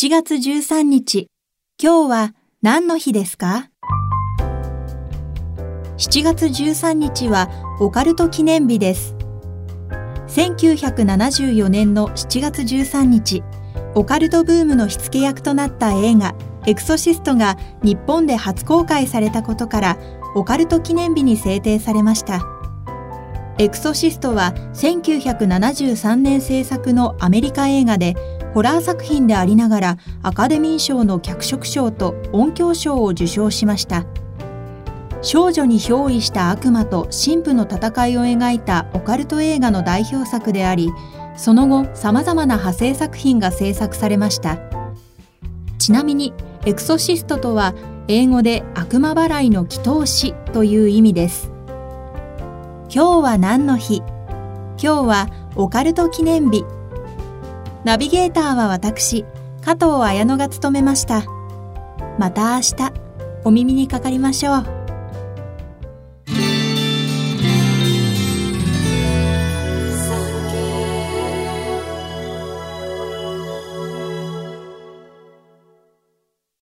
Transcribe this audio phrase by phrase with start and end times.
[0.00, 1.26] 7月13日、
[1.82, 3.68] 今日は何の日ですか
[5.96, 7.50] ?7 月13日は
[7.80, 9.16] オカルト記念日です。
[10.28, 13.42] 1974年の7月13日、
[13.96, 19.98] オカルトブームの火付け役となった映画エクソシストが日本で初公開されたことから
[20.36, 22.46] オカルト記念日に制定されました。
[23.58, 28.14] エクソシストは1973年制作のアメリカ映画で
[28.58, 34.04] ホラー作品でありながらアカデミー賞の脚色賞と音響賞を受賞しました。
[35.22, 40.90] 少女に憑依した悪魔と神父の戦いを描いたオカルト映画の代表作であり
[41.36, 44.58] その後様々な派生作品が制作されました。
[45.78, 46.34] ちなみに
[46.66, 47.74] エクソシストとは
[48.08, 51.52] 英語で悪魔払いの祈祷師という意味です。
[52.92, 54.02] 今日は何の日？
[54.02, 56.64] 今日はオカルト記念日。
[57.88, 59.24] ナビゲーターは私、
[59.64, 61.24] 加藤綾乃が務めました。
[62.18, 62.92] また明日、
[63.44, 64.77] お耳にかかりましょう。